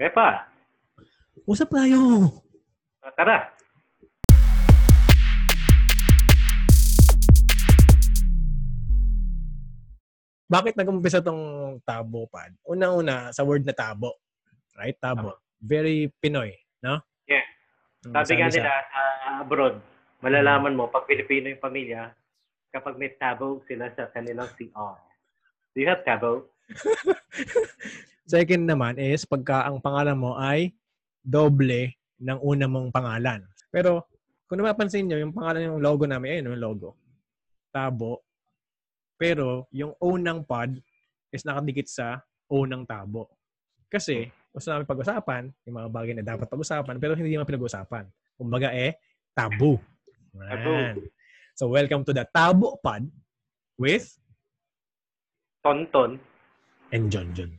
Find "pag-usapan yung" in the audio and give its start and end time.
44.86-45.76